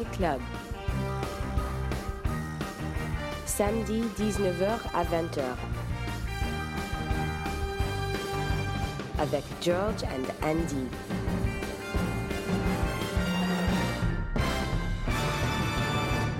[0.02, 0.40] Club.
[3.46, 5.42] Samedi 19h à 20h.
[9.20, 10.88] Avec George and Andy.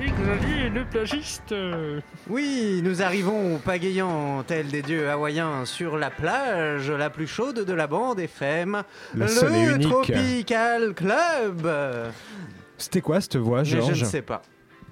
[0.00, 1.54] Xavier, le plagiste.
[2.28, 7.72] Oui, nous arrivons pagayant tels des dieux hawaïens sur la plage la plus chaude de
[7.72, 8.82] la bande FM,
[9.14, 9.88] le unique.
[9.88, 11.68] Tropical Club.
[12.84, 14.42] C'était quoi cette voix, Mais je Georges ne sais pas.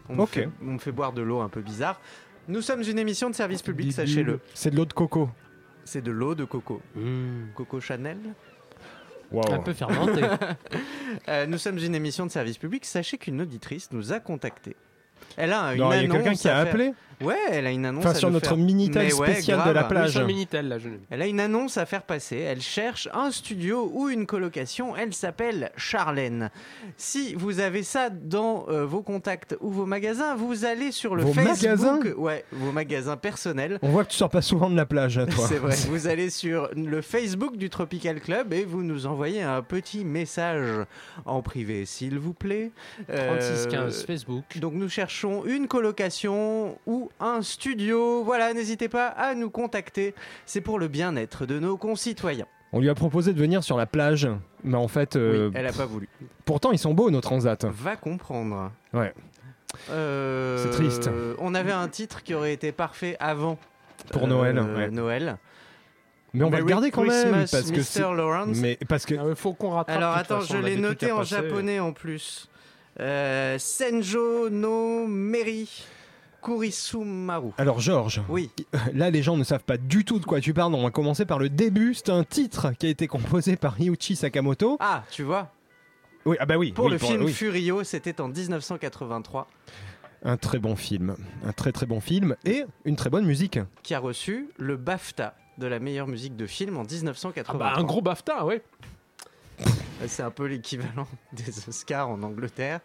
[0.09, 0.31] On, me Ok.
[0.31, 2.01] fait, on me fait boire de l'eau un peu bizarre.
[2.49, 4.41] Nous sommes une émission de service public, sachez-le.
[4.55, 5.29] C'est de l'eau de coco.
[5.85, 6.81] C'est de l'eau de coco.
[7.55, 8.19] Coco Chanel.
[9.51, 10.23] Un peu fermenté.
[11.29, 12.87] Euh, nous sommes une émission de service public.
[12.87, 14.77] Sachez qu'une auditrice nous a contactés.
[15.37, 17.71] Elle a une Non, il y a annonce quelqu'un qui a appelé Ouais, elle a
[17.71, 18.57] une annonce Enfin, à sur nous notre faire.
[18.59, 20.11] Minitel ouais, spécial de la Oui, plage.
[20.13, 20.89] sur Minitel, là, je.
[21.11, 22.39] Elle a une annonce à faire passer.
[22.39, 24.97] Elle cherche un studio ou une colocation.
[24.97, 26.51] Elle s'appelle Charlène.
[26.97, 31.23] Si vous avez ça dans euh, vos contacts ou vos magasins, vous allez sur le
[31.25, 31.63] Vos Facebook.
[31.63, 33.79] magasins ouais, vos magasins personnels.
[33.83, 35.45] On voit que tu sors pas souvent de la plage, hein, toi.
[35.49, 35.75] C'est vrai.
[35.89, 40.85] Vous allez sur le Facebook du Tropical Club et vous nous envoyez un petit message
[41.27, 42.71] en privé, s'il vous plaît.
[43.11, 44.45] Euh, 3615 Facebook.
[44.59, 48.23] donc nous cherchons une colocation ou un studio.
[48.25, 50.15] Voilà, n'hésitez pas à nous contacter.
[50.47, 52.47] C'est pour le bien-être de nos concitoyens.
[52.73, 54.29] On lui a proposé de venir sur la plage,
[54.65, 56.09] mais en fait, euh, Oui, elle a pas voulu.
[56.47, 57.59] pourtant ils sont beaux nos transats.
[57.65, 58.73] Va comprendre.
[58.95, 59.13] Ouais.
[59.91, 61.11] Euh, C'est triste.
[61.39, 63.59] On avait un titre qui aurait été parfait avant.
[64.11, 64.91] Pour euh, Noël, ouais.
[64.91, 65.37] Noël.
[66.35, 67.83] Mais on va le garder quand même parce que Mr.
[67.83, 68.57] c'est- Lawrence.
[68.59, 69.97] mais parce que Ah faut qu'on rattrape.
[69.99, 71.37] Alors attends, façon, je l'ai noté en passer.
[71.37, 72.49] japonais en plus.
[73.01, 75.85] Euh, Senjo no Meri
[76.43, 77.51] Kurisumaru.
[77.59, 78.51] alors Georges, Oui,
[78.95, 80.75] là les gens ne savent pas du tout de quoi tu parles.
[80.75, 81.95] On va commencer par le début.
[81.95, 84.77] C'est un titre qui a été composé par Ryuichi Sakamoto.
[84.81, 85.53] ah, tu vois,
[86.27, 86.73] Oui, ah bah oui.
[86.73, 87.33] pour oui, le film oui.
[87.33, 89.47] Furio, c'était en 1983,
[90.25, 91.17] Un très bon film,
[91.47, 93.59] un très très bon film et une très bonne musique.
[93.83, 97.59] qui a reçu le BAFTA de la meilleure musique de film en Ah 1983.
[97.59, 98.63] bah, un gros BAFTA, ouais.
[100.07, 102.81] C'est un peu l'équivalent des Oscars en Angleterre.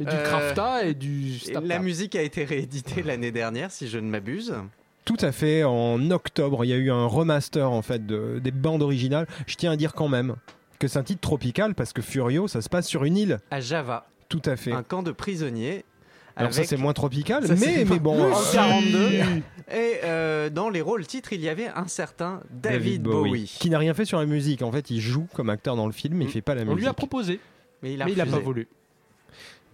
[0.00, 1.60] Et du Euh, Crafta et du Stapta.
[1.60, 4.54] la musique a été rééditée l'année dernière, si je ne m'abuse.
[5.04, 5.64] Tout à fait.
[5.64, 9.26] En octobre, il y a eu un remaster en fait de- des bandes originales.
[9.46, 10.36] Je tiens à dire quand même
[10.78, 13.40] que c'est un titre tropical parce que Furio, ça se passe sur une île.
[13.50, 14.72] À Java, Tout à fait.
[14.72, 15.84] un camp de prisonniers.
[16.36, 18.32] Alors ça c'est moins tropical, Ça, mais, bon.
[18.32, 18.56] En si.
[18.56, 19.10] 42.
[19.74, 23.54] Et euh, dans les rôles titres, il y avait un certain David, Bowie.
[23.60, 24.62] Qui n'a rien fait sur la musique.
[24.62, 26.30] En fait, il joue comme acteur dans le film, mais il Mm.
[26.30, 26.80] fait pas la On musique.
[26.80, 27.40] lui a proposé,
[27.82, 28.38] Mais il a mais il a refusé.
[28.38, 28.68] pas voulu.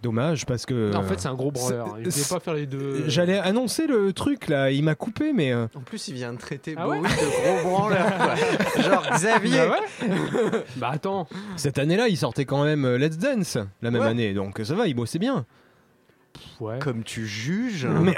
[0.01, 0.95] Dommage parce que.
[0.95, 1.97] En fait, c'est un gros branleur.
[1.99, 3.03] Il ne pas faire les deux.
[3.09, 5.51] J'allais annoncer le truc là, il m'a coupé, mais.
[5.51, 8.05] euh, En plus, il vient de traiter Ah Bowie ouais de gros branleur.
[8.17, 8.35] quoi.
[8.81, 9.57] Genre Xavier.
[9.57, 9.75] Bah
[10.07, 10.63] ouais.
[10.77, 11.27] bah attends.
[11.57, 14.07] Cette année-là, il sortait quand même euh, Let's Dance la même Ouais.
[14.07, 15.45] année, donc ça va, il bossait bien.
[16.59, 16.79] Ouais.
[16.79, 17.85] Comme tu juges.
[18.01, 18.15] Mais-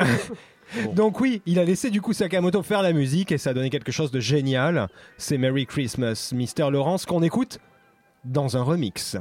[0.93, 3.69] Donc oui, il a laissé du coup Sakamoto faire la musique et ça a donné
[3.69, 4.87] quelque chose de génial.
[5.17, 6.71] C'est Merry Christmas, Mr.
[6.71, 7.59] Lawrence qu'on écoute
[8.23, 9.17] dans un remix.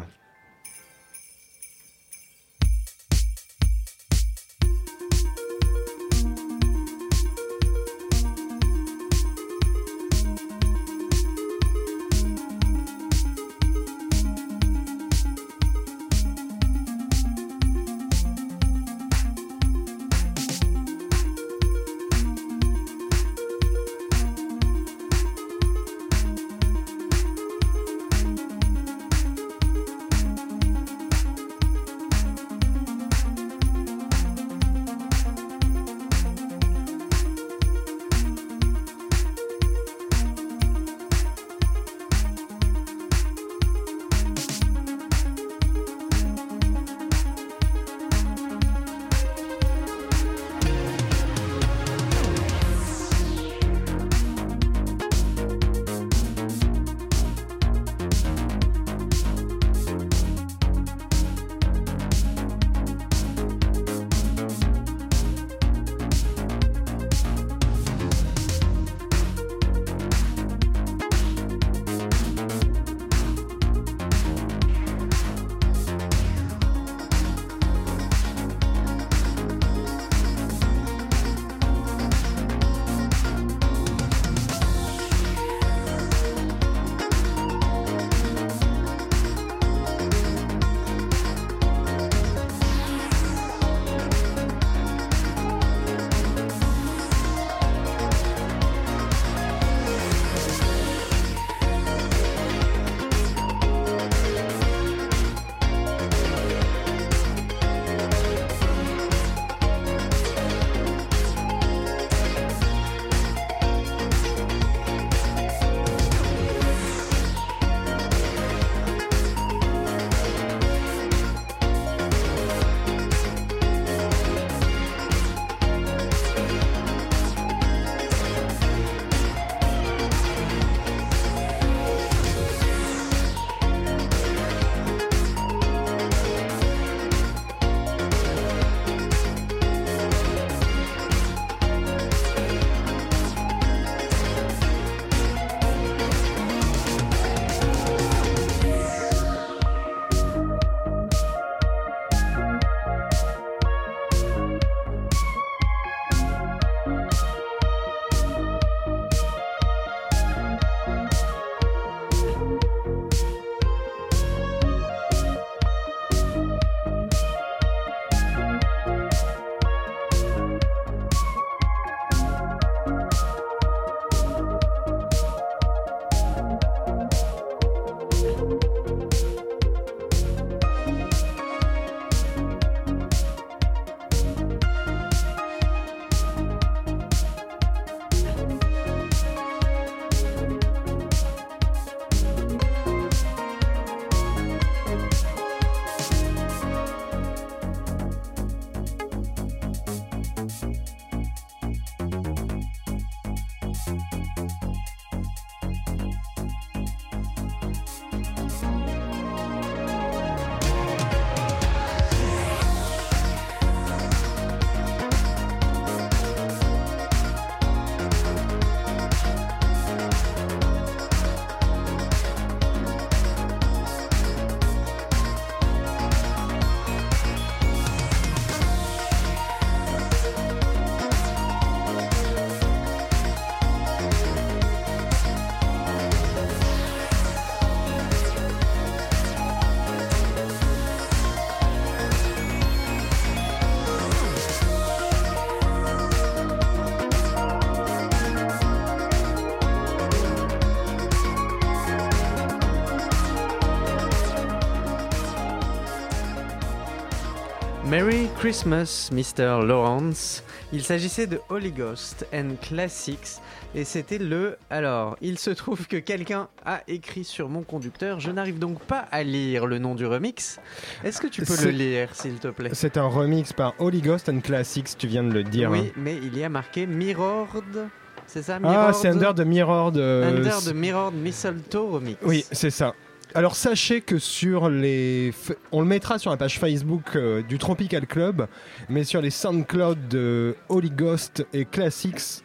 [258.40, 259.62] Christmas, Mr.
[259.66, 260.42] Lawrence.
[260.72, 263.36] Il s'agissait de Holy Ghost and Classics
[263.74, 264.56] et c'était le.
[264.70, 268.18] Alors, il se trouve que quelqu'un a écrit sur mon conducteur.
[268.18, 270.58] Je n'arrive donc pas à lire le nom du remix.
[271.04, 272.70] Est-ce que tu peux le lire, s'il te plaît?
[272.72, 275.70] C'est un remix par Holy Ghost and Classics, tu viens de le dire.
[275.70, 277.88] Oui, mais il y a marqué Mirrored.
[278.26, 280.22] C'est ça, Ah, Mirrored c'est Under the Mirror de.
[280.24, 282.18] Under the Mirrored Mistletoe Remix.
[282.22, 282.94] Oui, c'est ça.
[283.34, 287.58] Alors sachez que sur les, f- on le mettra sur la page Facebook euh, du
[287.58, 288.46] Tropical Club,
[288.88, 292.42] mais sur les SoundCloud de Holy Ghost et Classics,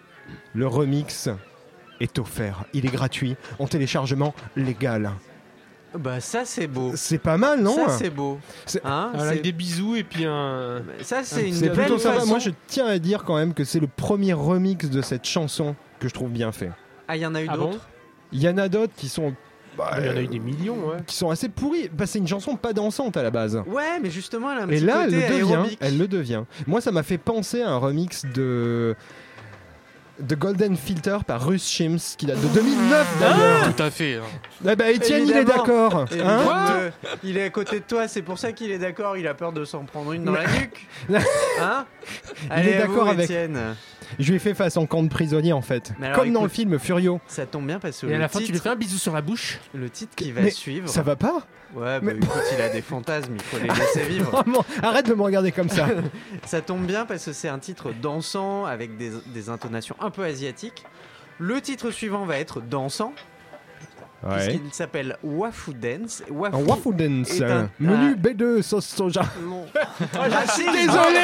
[0.54, 1.30] le remix
[2.00, 2.66] est offert.
[2.74, 5.12] Il est gratuit, en téléchargement légal.
[5.98, 6.92] Bah, ça, c'est beau.
[6.96, 8.38] C'est pas mal, non Ça, c'est beau.
[8.66, 10.84] C'est- Hein, Avec c'est- des bisous et puis un.
[11.02, 12.16] Ça, c'est une C'est belle plutôt sympa.
[12.16, 12.28] façon.
[12.28, 15.74] Moi, je tiens à dire quand même que c'est le premier remix de cette chanson
[16.00, 16.70] que je trouve bien fait.
[17.08, 17.72] Ah, il y en a eu Ah bon?
[17.72, 17.88] D'autres
[18.34, 19.34] Il y en a d'autres qui sont,
[19.78, 20.98] bah, Il y en a euh, eu des millions, ouais.
[21.06, 21.90] qui sont assez pourris.
[21.92, 23.62] Bah, c'est une chanson pas dansante à la base.
[23.68, 25.34] Ouais, mais justement, elle a un Et petit là, elle le devient.
[25.54, 25.78] aérobique.
[25.82, 26.44] Elle le devient.
[26.68, 28.96] Moi, ça m'a fait penser à un remix de
[30.18, 33.76] de Golden Filter par Russ Shims qui date de 2009 d'ailleurs.
[33.76, 34.16] Tout à fait.
[34.16, 34.22] hein.
[34.66, 35.58] Ah bah Étienne, il est Évidemment.
[35.66, 35.96] d'accord.
[35.98, 36.90] Hein Évidemment, euh,
[37.22, 39.52] il est à côté de toi, c'est pour ça qu'il est d'accord, il a peur
[39.52, 40.88] de s'en prendre une dans la nuque.
[41.62, 41.86] Hein?
[42.50, 43.76] Allez, est à vous, d'accord avec- Étienne.
[44.20, 45.94] Je lui ai fait face en camp de prisonnier en fait.
[46.16, 47.20] Comme dans le film Furio.
[47.28, 49.14] Ça tombe bien parce que Et à la fin, tu lui fais un bisou sur
[49.14, 49.60] la bouche.
[49.74, 50.88] le titre qui va Mais suivre.
[50.90, 51.42] Ça va pas
[51.74, 54.32] Ouais, bah Mais- écoute, il a des fantasmes, il faut les laisser vivre.
[54.32, 55.88] Vraiment, arrête de me regarder comme ça.
[56.46, 60.24] Ça tombe bien parce que c'est un titre dansant avec des, des intonations un peu
[60.24, 60.84] asiatiques.
[61.38, 63.12] Le titre suivant va être dansant,
[64.26, 64.48] Ouais.
[64.48, 66.24] puisqu'il s'appelle Wafu Dance.
[66.30, 67.40] Wafu, dance.
[67.40, 69.22] est un- Menu un- B2 sauce soja.
[69.44, 69.66] Non.
[70.58, 71.20] Désolé.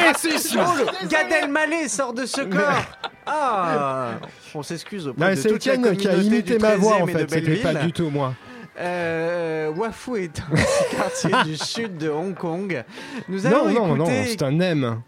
[0.56, 2.84] Oh, le Gad Elmaleh sort de ce corps.
[3.24, 4.14] Ah,
[4.52, 7.06] on s'excuse auprès de c'est toute la Étienne qui a communauté imité ma voix en
[7.06, 7.40] 13e et de fait.
[7.40, 8.34] C'était pas du tout moi.
[8.80, 12.82] Euh, Wafu est un petit quartier du sud de Hong Kong.
[13.28, 15.02] Nous allons Non, non, non, c'est un M.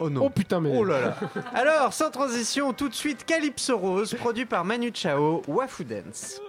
[0.00, 0.22] Oh non.
[0.24, 0.70] Oh putain, mais.
[0.74, 1.16] Oh là là.
[1.54, 6.40] Alors, sans transition, tout de suite Calypso Rose, produit par Manu Chao, Wafu dance.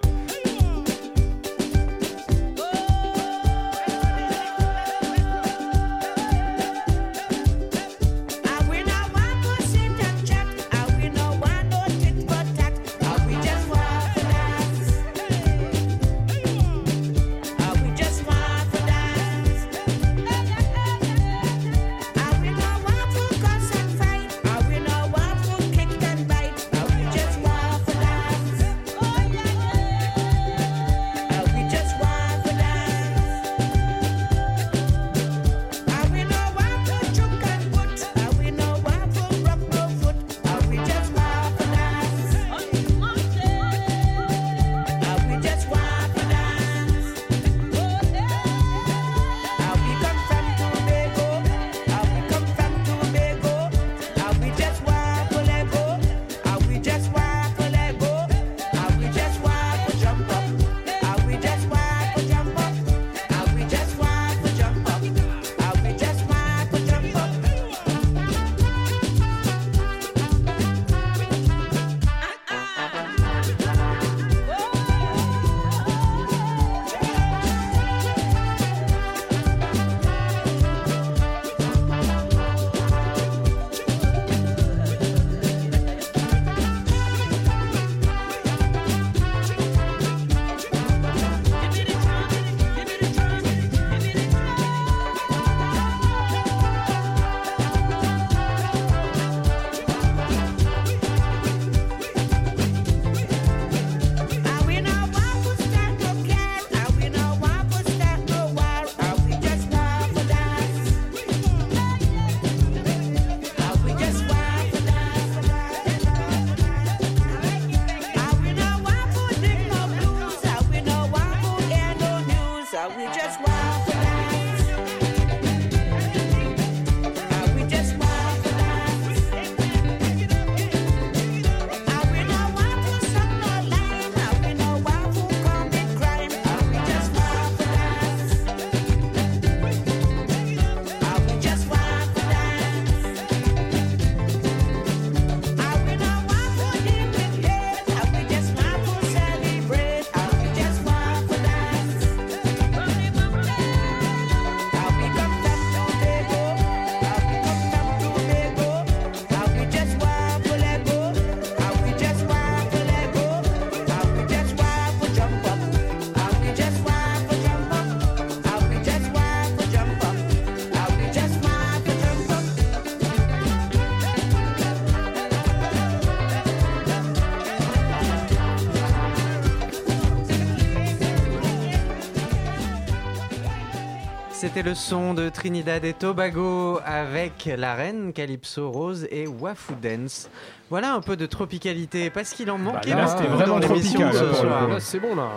[184.53, 190.29] C'était le son de Trinidad et Tobago avec la reine Calypso Rose et Wafu Dance.
[190.69, 193.99] Voilà un peu de tropicalité parce qu'il en manquait là, beaucoup c'était dans vraiment l'émission
[194.01, 194.67] tropical, ce là, soir.
[194.67, 195.27] Là, c'est bon, là.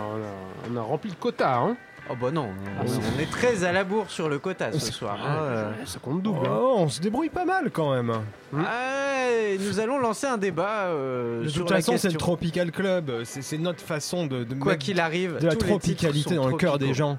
[0.67, 1.57] On a, on a rempli le quota.
[1.57, 1.77] Hein.
[2.09, 2.49] Oh bah non,
[2.79, 5.17] on, on est très à la bourre sur le quota ce soir.
[5.21, 5.71] hein, euh.
[5.85, 6.45] Ça compte double.
[6.45, 6.51] hein.
[6.61, 8.13] Oh, on se débrouille pas mal quand même.
[8.55, 9.25] Ah,
[9.59, 12.17] nous allons lancer un débat euh, De sur toute la façon, c'est le.
[12.17, 13.23] Tropical Club.
[13.23, 16.77] C'est notre façon de, de Quoi mettre qu'il arrive, de la tropicalité dans le cœur
[16.77, 17.17] des gens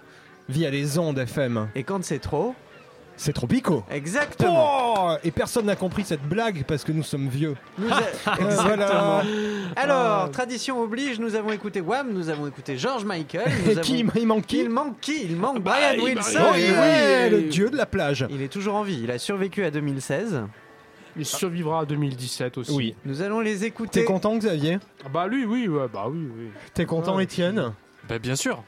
[0.49, 1.69] via les ondes FM.
[1.75, 2.55] Et quand c'est trop,
[3.17, 3.85] C'est tropico.
[3.91, 4.95] exactement.
[5.13, 7.55] Oh et personne n'a compris cette blague parce que nous sommes vieux.
[7.79, 8.67] Nous a- Euh, Exactement.
[8.67, 9.23] voilà.
[9.77, 13.45] Alors, tradition oblige, nous avons écouté Wham, nous avons écouté George Michael.
[13.65, 15.23] Nous Et avons- qui il manque qui Il manque qui?
[15.25, 16.39] Il manque Bah, Brian il- Wilson.
[16.41, 16.71] Oh, oui, et
[17.25, 17.31] oui.
[17.31, 18.27] le dieu de la plage.
[18.31, 19.01] Il est toujours en vie.
[19.03, 20.43] Il a survécu à 2016.
[21.17, 22.71] Il survivra à 2017 aussi.
[22.73, 22.95] Oui.
[23.05, 24.01] Nous allons les écouter.
[24.01, 24.79] T'es content, Xavier?
[25.05, 26.49] Ah bah lui, oui, ouais, bah oui, oui.
[26.75, 27.25] T'es content, Ouais.
[27.25, 27.73] Étienne?
[28.09, 28.63] Bah, bien sûr.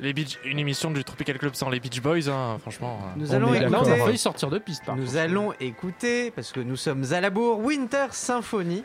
[0.00, 2.98] Les Beach- une émission du Tropical Club sans les Beach Boys, hein, franchement.
[3.04, 3.10] euh.
[3.16, 3.92] Nous On allons on écouter.
[4.12, 4.84] a sortir de piste.
[4.84, 5.18] par Nous contre.
[5.18, 8.82] allons écouter, parce que nous sommes à la bourre, Winter Symphony.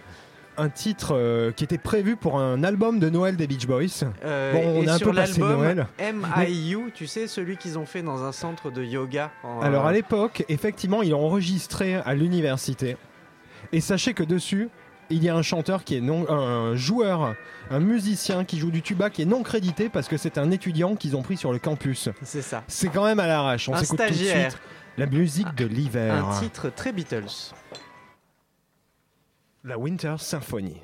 [0.58, 4.04] Un titre euh, qui était prévu pour un album de Noël des Beach Boys.
[4.26, 5.88] Euh, Bon, on et a un sur peu passé l'album Noël.
[6.00, 9.32] MIU, tu sais, celui qu'ils ont fait dans un centre de yoga.
[9.44, 12.98] en- Alors à l'époque, effectivement, ils l'ont enregistré à l'université.
[13.72, 14.70] Et sachez que dessus,
[15.10, 17.36] il y a un chanteur qui est non, un joueur,
[17.70, 20.96] un musicien qui joue du tuba qui est non crédité parce que c'est un étudiant
[20.96, 22.10] qu'ils ont pris sur le campus.
[22.24, 22.64] C'est ça.
[22.68, 23.70] C'est quand même à l'arrache.
[23.70, 24.58] On s'écoute tout de suite
[24.98, 26.28] la musique de l'hiver.
[26.28, 27.54] Un titre très Beatles.
[29.64, 30.82] La Winter Symphony.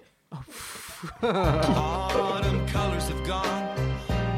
[1.22, 3.76] Autumn colors have gone.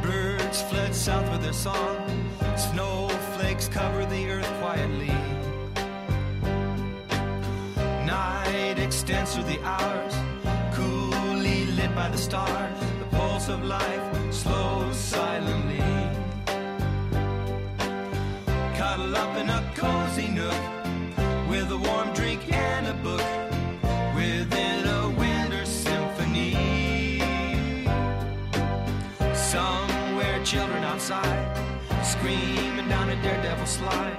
[0.02, 2.08] Birds fled south with their song.
[2.56, 5.17] Snowflakes cover the earth quietly.
[8.88, 10.14] Extends through the hours,
[10.74, 12.80] coolly lit by the stars.
[13.00, 15.84] The pulse of life slows silently.
[18.78, 20.64] Cuddle up in a cozy nook
[21.50, 23.28] with a warm drink and a book
[24.16, 27.20] within a winter symphony.
[29.34, 31.46] Somewhere, children outside
[32.04, 34.18] screaming down a daredevil slide.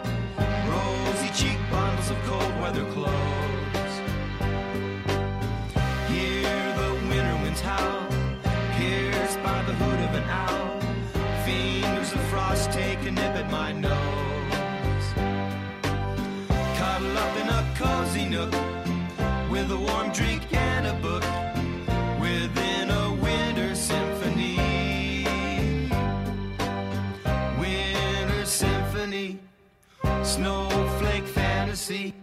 [0.68, 3.57] Rosy cheek bundles of cold weather clothes.
[31.88, 32.17] see?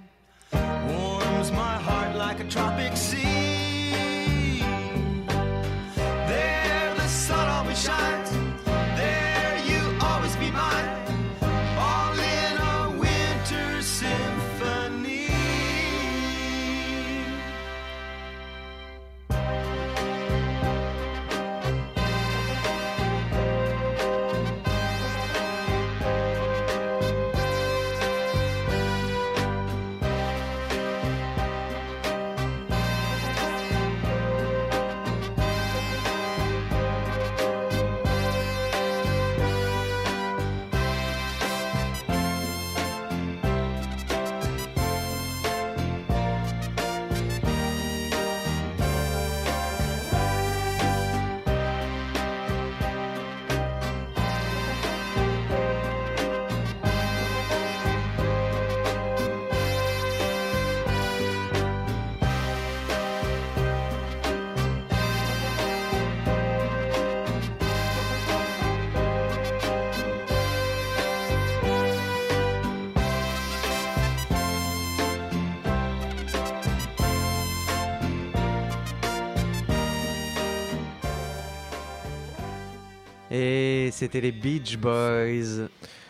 [83.31, 85.67] Et c'était les Beach Boys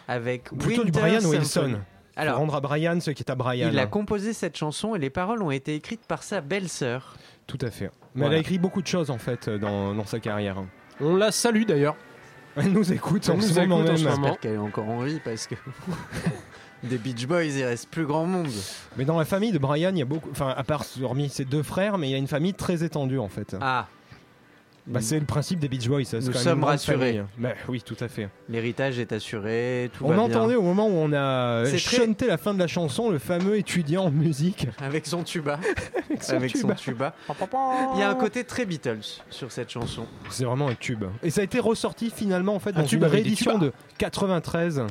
[0.08, 1.38] avec Plutôt du Brian Symphony.
[1.38, 1.80] Wilson.
[2.18, 3.70] Alors, Faut rendre à Brian ce qui est à Brian.
[3.72, 7.16] il a composé cette chanson et les paroles ont été écrites par sa belle-sœur.
[7.48, 7.92] Tout à fait.
[8.16, 8.32] Mais Voilà.
[8.32, 10.58] elle a écrit beaucoup de choses en fait dans, dans sa carrière.
[11.02, 11.96] On la salue d'ailleurs.
[12.56, 13.98] Elle nous écoute en nous ce moment écoute en même.
[13.98, 14.16] ce moment.
[14.16, 15.56] J'espère qu'elle est encore en vie parce que
[16.84, 18.48] des Beach Boys, il reste plus grand monde.
[18.96, 20.30] Mais dans la famille de Brian, il y a beaucoup.
[20.32, 23.18] Enfin, à part hormis ses deux frères, mais il y a une famille très étendue
[23.20, 23.58] en fait.
[23.60, 23.88] Ah,
[24.88, 26.04] Bah, c'est le principe des Beach Boys.
[26.04, 27.24] ça, c'est Nous quand sommes rassurés.
[27.40, 28.30] Bah, oui, tout à fait.
[28.48, 30.58] l'héritage est assuré, tout on va entendait bien.
[30.58, 34.04] au moment où on a très- chanté la fin de la chanson le fameux étudiant
[34.06, 35.60] en musique Avec son tuba.
[36.10, 36.76] avec son avec tuba.
[36.76, 37.16] son tuba.
[37.96, 40.06] Il y a un côté très Beatles sur cette chanson.
[40.30, 41.04] C'est vraiment un tube.
[41.24, 44.84] Et ça a été ressorti finalement en fait Un dans tube une réédition de 93.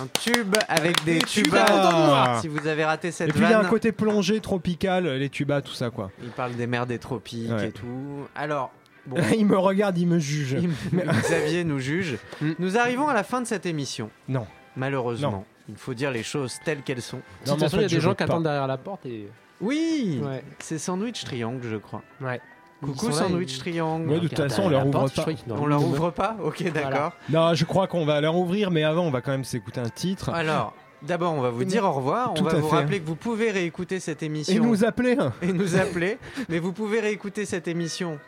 [0.00, 1.64] Un tube avec des, Des tubas.
[1.64, 2.38] tubas.
[2.40, 5.28] Si vous avez raté cette Et puis il y a un côté plongé, tropical, les
[5.30, 6.10] tubas, tout ça quoi.
[6.22, 7.68] il parle des mers des tropiques Ouais.
[7.68, 8.26] et tout.
[8.36, 8.70] Alors,
[9.06, 10.52] bon, il me regarde, il me juge.
[10.60, 10.70] il-
[11.22, 12.18] Xavier nous juge.
[12.40, 12.50] Mm.
[12.58, 14.10] Nous arrivons à la fin de cette émission.
[14.28, 14.46] Non.
[14.76, 15.30] Malheureusement.
[15.30, 15.44] Non.
[15.68, 17.20] Il faut dire les choses telles qu'elles sont.
[17.44, 19.28] De toute façon, il y a des gens qui attendent derrière la porte et.
[19.60, 20.42] Oui Ouais.
[20.58, 22.02] C'est Sandwich Triangle, je crois.
[22.20, 22.40] Ouais.
[22.80, 24.08] Coucou Sandwich Triangle.
[24.08, 25.26] Ouais, de toute façon, on derrière leur ouvre pas.
[25.50, 25.90] On leur demain.
[25.90, 27.12] ouvre pas Ok, d'accord.
[27.28, 29.88] Non, je crois qu'on va leur ouvrir, mais avant, on va quand même s'écouter un
[29.90, 30.30] titre.
[30.30, 32.32] Alors, d'abord, on va vous dire au revoir.
[32.34, 32.76] Tout on va vous fait.
[32.76, 34.54] rappeler que vous pouvez réécouter cette émission.
[34.54, 36.18] Et nous appeler et nous appeler.
[36.48, 38.18] mais vous pouvez réécouter cette émission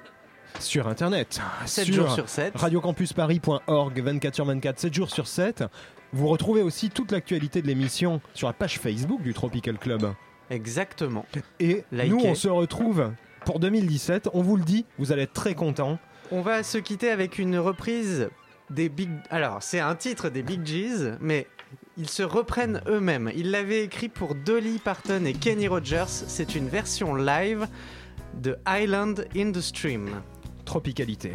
[0.61, 1.41] sur internet.
[1.65, 2.53] 7 sur jours sur 7.
[2.57, 5.65] radiocampusparis.org 24 sur 24, 7 jours sur 7.
[6.13, 10.13] Vous retrouvez aussi toute l'actualité de l'émission sur la page Facebook du Tropical Club.
[10.51, 11.25] Exactement.
[11.59, 12.09] Et Likez.
[12.11, 13.11] nous, on se retrouve
[13.45, 14.31] pour 2017.
[14.35, 15.99] On vous le dit, vous allez être très contents.
[16.31, 18.29] On va se quitter avec une reprise
[18.71, 19.11] des Big.
[19.31, 21.47] Alors, c'est un titre des Big G's, mais
[21.97, 23.31] ils se reprennent eux-mêmes.
[23.35, 26.05] Ils l'avaient écrit pour Dolly Parton et Kenny Rogers.
[26.09, 27.67] C'est une version live
[28.35, 30.23] de Island in the Stream.
[30.65, 31.33] Tropicalité.